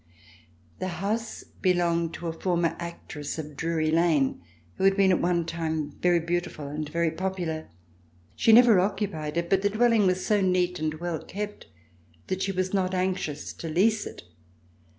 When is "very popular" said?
6.89-7.69